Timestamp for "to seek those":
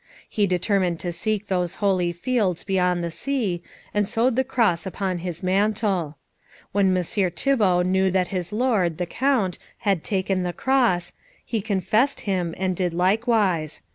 1.01-1.75